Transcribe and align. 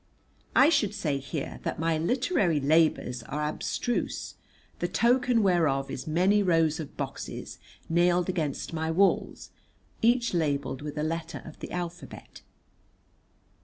I 0.55 0.69
should 0.69 0.95
say 0.95 1.19
here 1.19 1.59
that 1.61 1.77
my 1.77 1.95
literary 1.99 2.59
labours 2.59 3.21
are 3.21 3.47
abstruse, 3.47 4.33
the 4.79 4.87
token 4.87 5.43
whereof 5.43 5.91
is 5.91 6.07
many 6.07 6.41
rows 6.41 6.79
of 6.79 6.97
boxes 6.97 7.59
nailed 7.87 8.27
against 8.27 8.73
my 8.73 8.89
walls, 8.89 9.51
each 10.01 10.33
labelled 10.33 10.81
with 10.81 10.97
a 10.97 11.03
letter 11.03 11.43
of 11.45 11.59
the 11.59 11.69
alphabet. 11.71 12.41